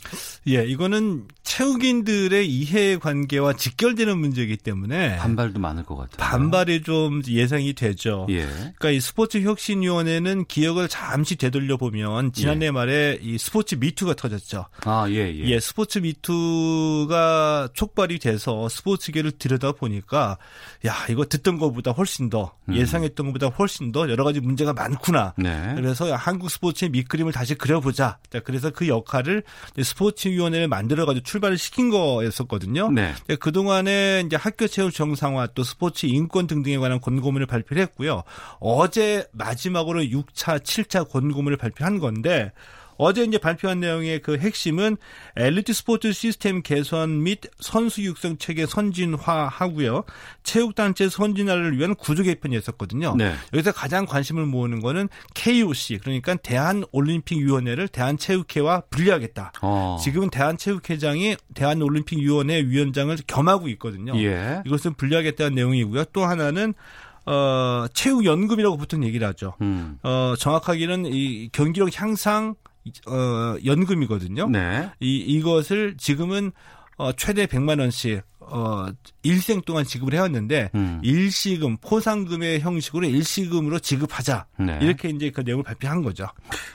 [0.48, 6.16] 예, 이거는 체육인들의 이해관계와 직결되는 문제이기 때문에 반발도 많을 것 같아요.
[6.16, 8.26] 반발이 좀 예상이 되죠.
[8.30, 8.46] 예.
[8.46, 12.70] 그러니까 이 스포츠 혁신위원회는 기억을 잠시 되돌려 보면 지난해 예.
[12.70, 14.66] 말에 이 스포츠 미투가 터졌죠.
[14.84, 15.44] 아, 예, 예.
[15.44, 20.38] 예, 스포츠 미투가 촉발이 돼서 스포츠계를 들여다 보니까
[20.86, 22.76] 야, 이거 듣던 것보다 훨씬 더 음.
[22.76, 25.34] 예상했던 것보다 훨씬 더 여러 가지 문제가 많구나.
[25.36, 25.72] 네.
[25.76, 28.18] 그래서 한국 스포츠의 밑그림을 다시 그려보자.
[28.44, 29.42] 그래서 그 역할을
[29.82, 32.90] 스포츠위원회를 만들어가지고 출발을 시킨 거였었거든요.
[32.90, 33.14] 네.
[33.40, 38.22] 그 동안에 이제 학교 체육 정상화 또 스포츠 인권 등등에 관한 권고문을 발표를 했고요.
[38.60, 42.52] 어제 마지막으로 6차, 7차 권고문을 발표한 건데
[42.96, 44.96] 어제 이제 발표한 내용의 그 핵심은
[45.36, 50.04] 엘리트 스포츠 시스템 개선 및 선수 육성 체계 선진화하고요.
[50.42, 53.16] 체육 단체 선진화를 위한 구조 개편이었었거든요.
[53.16, 53.34] 네.
[53.52, 59.52] 여기서 가장 관심을 모으는 거는 KOC 그러니까 대한 올림픽 위원회를 대한체육회와 분리하겠다.
[59.62, 59.98] 어.
[60.02, 64.16] 지금은 대한체육회장이 대한올림픽위원회 위원장을 겸하고 있거든요.
[64.16, 64.62] 예.
[64.66, 66.04] 이것은 분리하겠다는 내용이고요.
[66.12, 66.74] 또 하나는
[67.24, 69.54] 어, 체육연금이라고 보통 얘기를 하죠.
[69.60, 69.98] 음.
[70.02, 72.54] 어, 정확하게는 이 경기력 향상
[73.06, 74.48] 어, 연금이거든요.
[74.48, 74.90] 네.
[75.00, 76.52] 이, 이것을 지금은
[76.98, 78.86] 어, 최대 100만 원씩 어,
[79.22, 81.00] 일생 동안 지급을 해왔는데 음.
[81.02, 84.46] 일시금, 포상금의 형식으로 일시금으로 지급하자.
[84.58, 84.78] 네.
[84.82, 86.26] 이렇게 이제 그 내용을 발표한 거죠.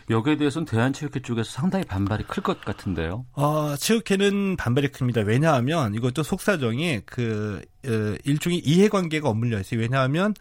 [0.09, 3.25] 여기에 대해서는 대한체육회 쪽에서 상당히 반발이 클 것 같은데요.
[3.33, 5.21] 어, 체육회는 반발이 큽니다.
[5.21, 9.79] 왜냐하면 이것도 속사정이 그 어, 일종의 이해관계가 엇물려 있어요.
[9.81, 10.35] 왜냐하면 어,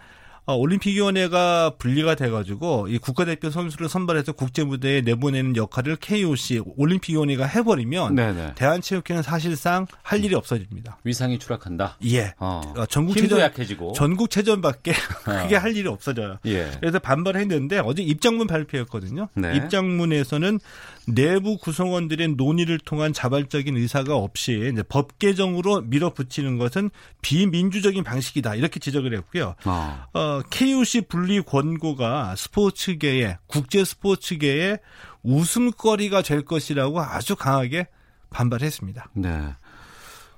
[0.54, 8.54] 올림픽위원회가 분리가 돼가지고 이 국가대표 선수를 선발해서 국제 무대에 내보내는 역할을 KOC 올림픽위원회가 해버리면 네네.
[8.54, 10.98] 대한체육회는 사실상 할 일이 없어집니다.
[11.04, 11.96] 위상이 추락한다.
[12.06, 12.32] 예.
[12.38, 12.60] 어.
[12.76, 14.92] 어 전국체전 약해지고 전국 체전밖에
[15.24, 15.58] 크게 어.
[15.58, 16.38] 할 일이 없어져요.
[16.46, 16.70] 예.
[16.78, 19.28] 그래서 반발했는데 어제 입장문 발표했거든요.
[19.34, 19.56] 네.
[19.56, 20.60] 입장문에서는
[21.06, 26.90] 내부 구성원들의 논의를 통한 자발적인 의사가 없이 법 개정으로 밀어붙이는 것은
[27.22, 29.54] 비민주적인 방식이다 이렇게 지적을 했고요.
[29.64, 30.04] 어.
[30.12, 34.78] 어, KOC 분리 권고가 스포츠계에 국제 스포츠계에
[35.22, 37.88] 웃음거리가 될 것이라고 아주 강하게
[38.30, 39.10] 반발했습니다.
[39.14, 39.54] 네.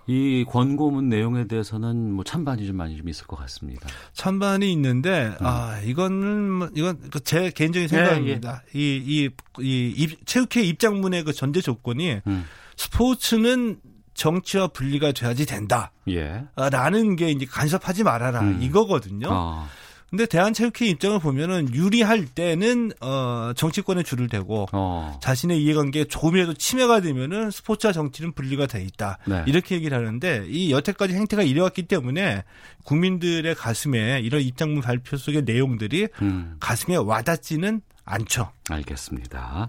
[0.08, 3.86] 이 권고문 내용에 대해서는 뭐 찬반이 좀 많이 좀 있을 것 같습니다.
[4.14, 5.46] 찬반이 있는데 음.
[5.46, 8.62] 아 이거는 뭐 이건 그제 개인적인 생각입니다.
[8.74, 8.82] 예, 예.
[8.82, 12.46] 이, 이, 이 체육회 입장문의 그 전제 조건이 음.
[12.76, 13.80] 스포츠는
[14.14, 15.92] 정치와 분리가 돼야지 된다.
[16.08, 16.44] 예.
[16.56, 18.62] 라는 게 이제 간섭하지 말아라 음.
[18.62, 19.28] 이거거든요.
[19.30, 19.68] 어.
[20.10, 25.18] 근데 대한체육회 입장을 보면은 유리할 때는 어 정치권에 줄을 대고 어.
[25.22, 29.18] 자신의 이해관계에 조금이라도 침해가 되면은 스포츠와 정치는 분리가 돼 있다.
[29.26, 29.44] 네.
[29.46, 32.44] 이렇게 얘기를 하는데 이 여태까지 행태가 이래왔기 때문에
[32.84, 36.56] 국민들의 가슴에 이런 입장문 발표 속의 내용들이 음.
[36.58, 38.50] 가슴에 와닿지는 않죠.
[38.70, 39.68] 알겠습니다.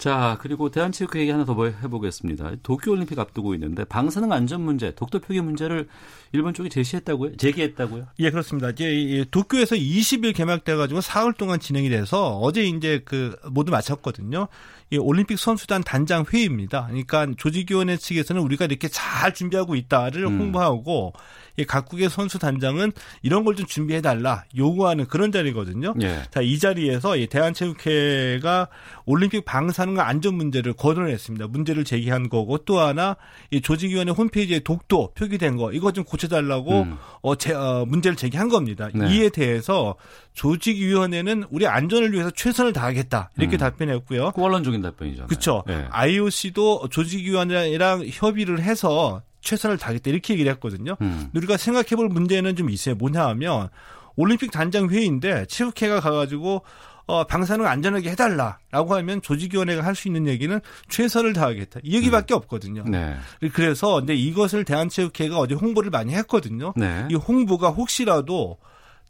[0.00, 2.52] 자, 그리고 대한체육회 얘기 하나 더 해보겠습니다.
[2.62, 5.88] 도쿄올림픽 앞두고 있는데 방사능 안전 문제, 독도 표기 문제를
[6.32, 7.36] 일본 쪽이 제시했다고요?
[7.36, 8.06] 제기했다고요?
[8.20, 8.70] 예, 그렇습니다.
[8.70, 14.48] 이제 도쿄에서 20일 개막돼가지고 사흘 동안 진행이 돼서 어제 이제 그 모두 마쳤거든요.
[14.90, 16.86] 이 올림픽 선수단 단장 회의입니다.
[16.86, 20.40] 그러니까 조직위원회 측에서는 우리가 이렇게 잘 준비하고 있다를 음.
[20.40, 21.12] 홍보하고
[21.56, 25.94] 이 각국의 선수 단장은 이런 걸 좀 준비해 달라 요구하는 그런 자리거든요.
[26.02, 26.22] 예.
[26.30, 28.68] 자, 이 자리에서 이 대한체육회가
[29.04, 31.48] 올림픽 방사능과 안전 문제를 거론했습니다.
[31.48, 33.16] 문제를 제기한 거고 또 하나
[33.50, 36.96] 이 조직위원회 홈페이지에 독도 표기된 거 이거 좀 고쳐달라고 음.
[37.22, 38.88] 어, 제, 어, 문제를 제기한 겁니다.
[38.94, 39.14] 네.
[39.14, 39.96] 이에 대해서
[40.34, 43.58] 조직위원회는 우리 안전을 위해서 최선을 다하겠다 이렇게 음.
[43.58, 44.30] 답변했고요.
[44.80, 45.26] 원론적인 답변이죠.
[45.26, 45.62] 그렇죠.
[45.66, 45.86] 네.
[45.90, 50.96] IOC도 조직위원회랑 협의를 해서 최선을 다하겠다 이렇게 얘기를 했거든요.
[51.00, 51.30] 음.
[51.34, 52.94] 우리가 생각해볼 문제는 좀 있어요.
[52.96, 53.68] 뭐냐 하면
[54.16, 56.62] 올림픽 단장 회의인데 체육회가 가가지고
[57.06, 62.36] 어, 방사능 안전하게 해달라라고 하면 조직위원회가 할 수 있는 얘기는 최선을 다하겠다 이 얘기밖에 음.
[62.36, 62.84] 없거든요.
[62.86, 63.16] 네.
[63.52, 66.72] 그래서 근데 이것을 대한체육회가 어제 홍보를 많이 했거든요.
[66.76, 67.06] 네.
[67.10, 68.58] 이 홍보가 혹시라도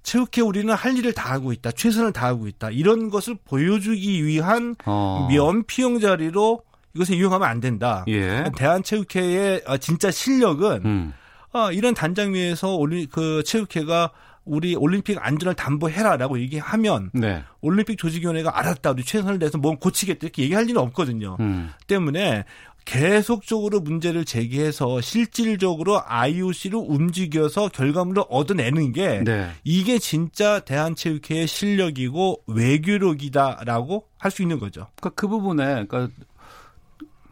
[0.02, 5.28] 체육회 우리는 할 일을 다 하고 있다, 최선을 다하고 있다 이런 것을 보여주기 위한 어.
[5.30, 6.62] 면피용 자리로
[6.94, 8.04] 이것을 이용하면 안 된다.
[8.08, 8.44] 예.
[8.56, 11.12] 대한체육회의 어, 진짜 실력은 음.
[11.52, 14.10] 어, 이런 단장 위에서 올리 그 체육회가
[14.44, 17.44] 우리 올림픽 안전을 담보해라라고 얘기하면 네.
[17.60, 21.36] 올림픽 조직위원회가 알았다 우리 최선을 다해서 뭐 고치겠다 이렇게 얘기할 리는 없거든요.
[21.40, 21.70] 음.
[21.86, 22.44] 때문에
[22.84, 29.50] 계속적으로 문제를 제기해서 실질적으로 IOC를 움직여서 결과물을 얻어내는 게 네.
[29.64, 34.86] 이게 진짜 대한체육회의 실력이고 외교력이다라고 할 수 있는 거죠.
[35.00, 36.08] 그러니까 그 부분에 그러니까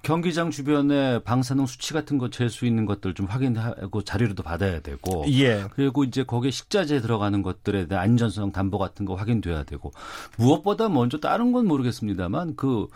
[0.02, 5.24] 경기장 주변에 방사능 수치 같은 거 잴 수 있는 것들 좀 확인하고 자료도 받아야 되고
[5.28, 5.66] 예.
[5.74, 9.92] 그리고 이제 거기에 식자재 들어가는 것들에 대한 안전성 담보 같은 거 확인돼야 되고
[10.38, 12.86] 무엇보다 먼저 다른 건 모르겠습니다만 그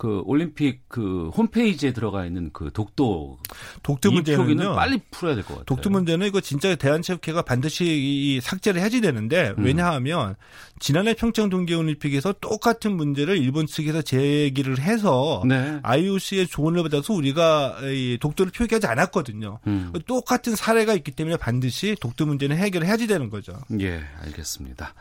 [0.00, 3.36] 그 올림픽 그 홈페이지에 들어가 있는 그 독도
[3.82, 5.64] 독도 문제는 빨리 풀어야 될 것 같아요.
[5.66, 9.64] 독도 문제는 이거 진짜 대한체육회가 반드시 이 삭제를 해야지 되는데 음.
[9.64, 10.36] 왜냐하면
[10.78, 15.80] 지난해 평창 동계올림픽에서 똑같은 문제를 일본 측에서 제기를 해서 네.
[15.82, 19.58] IOC의 조언을 받아서 우리가 이 독도를 표기하지 않았거든요.
[19.66, 19.92] 음.
[20.06, 23.52] 똑같은 사례가 있기 때문에 반드시 독도 문제는 해결을 해야지 되는 거죠.
[23.78, 24.94] 예, 알겠습니다.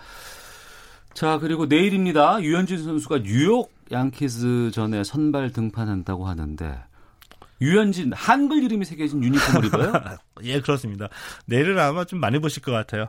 [1.20, 2.41] 자, 그리고 내일입니다.
[2.41, 6.80] 유현진 선수가 뉴욕 양키즈 전에 선발 등판한다고 하는데
[7.59, 9.91] 유현진 한글 이름이 새겨진 유니폼을 입어요?
[10.43, 11.09] 예, 그렇습니다.
[11.45, 13.07] 내일은 아마 좀 많이 보실 것 같아요.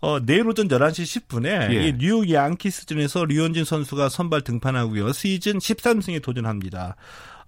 [0.00, 1.86] 어, 내일 오전 11시 10분에 예.
[1.86, 5.12] 이 뉴욕 양키스전에서 류현진 선수가 선발 등판하고요.
[5.12, 6.96] 시즌 13승에 도전합니다.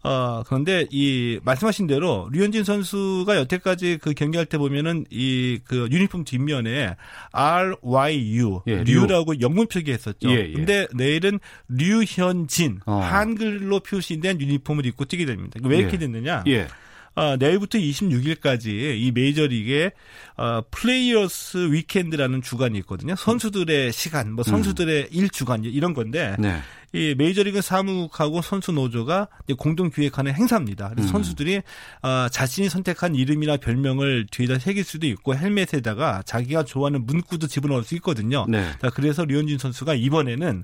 [0.04, 6.24] 어, 그런데 이 말씀하신 대로 류현진 선수가 여태까지 그 경기할 때 보면은 이 그 유니폼
[6.24, 6.96] 뒷면에
[7.32, 10.30] RYU 예, 류라고 영문 표기했었죠.
[10.30, 10.52] 예, 예.
[10.52, 12.96] 근데 내일은 류현진 어.
[12.98, 15.58] 한글로 표시된 유니폼을 입고 뛰게 됩니다.
[15.62, 15.98] 왜 이렇게 예.
[15.98, 16.44] 됐느냐?
[16.46, 16.68] 예.
[17.16, 19.92] 어, 내일부터 26일까지 이 메이저리그에
[20.36, 23.14] 어, Players Weekend라는 주간이 있거든요.
[23.14, 25.08] 선수들의 시간, 뭐 선수들의 음.
[25.12, 26.58] 일 주간 이런 건데 네.
[26.94, 29.26] 이 메이저리그 사무국하고 선수 노조가
[29.58, 30.90] 공동 기획하는 행사입니다.
[30.90, 31.12] 그래서 음.
[31.12, 31.60] 선수들이
[32.02, 37.96] 어, 자신이 선택한 이름이나 별명을 뒤에다 새길 수도 있고 헬멧에다가 자기가 좋아하는 문구도 집어넣을 수
[37.96, 38.46] 있거든요.
[38.48, 38.70] 네.
[38.80, 40.62] 자, 그래서 류현진 선수가 이번에는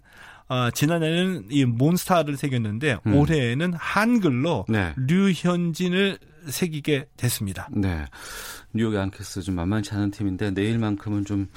[0.48, 3.14] 어, 지난해는 이 Monster를 새겼는데 음.
[3.14, 4.94] 올해에는 한글로 네.
[4.96, 6.18] 류현진을
[6.48, 7.68] 새기게 됐습니다.
[7.72, 8.04] 네.
[8.72, 11.48] 뉴욕 양키스 좀 만만치 않은 팀인데 내일만큼은 좀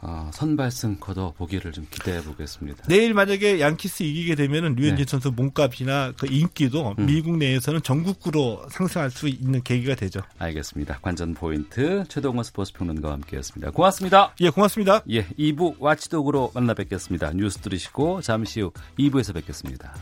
[0.00, 2.84] 어, 선발승 거둬 보기를 좀 기대해 보겠습니다.
[2.88, 5.10] 내일 만약에 양키스 이기게 되면은 류현진 네.
[5.10, 7.06] 선수 몸값이나 그 인기도 음.
[7.06, 10.20] 미국 내에서는 전국구로 상승할 수 있는 계기가 되죠.
[10.38, 11.00] 알겠습니다.
[11.02, 13.72] 관전 포인트 최동원 스포츠 평론가와 함께했습니다.
[13.72, 14.34] 고맙습니다.
[14.40, 15.02] 예, 고맙습니다.
[15.10, 17.32] 예, 2부 Watchdog으로 만나 뵙겠습니다.
[17.32, 19.94] 뉴스 들으시고 잠시 후 2부에서 뵙겠습니다.